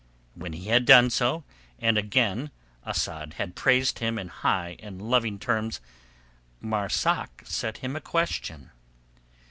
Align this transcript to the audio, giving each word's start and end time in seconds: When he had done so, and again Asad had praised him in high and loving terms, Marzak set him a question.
When 0.33 0.53
he 0.53 0.69
had 0.69 0.85
done 0.85 1.11
so, 1.11 1.43
and 1.77 1.95
again 1.95 2.49
Asad 2.87 3.35
had 3.35 3.53
praised 3.53 3.99
him 3.99 4.17
in 4.17 4.29
high 4.29 4.77
and 4.79 4.99
loving 4.99 5.37
terms, 5.37 5.79
Marzak 6.59 7.43
set 7.45 7.77
him 7.85 7.95
a 7.95 8.01
question. 8.01 8.71